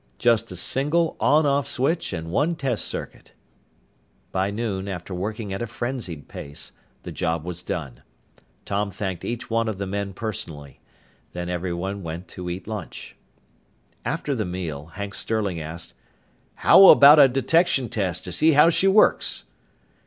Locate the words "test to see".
17.87-18.53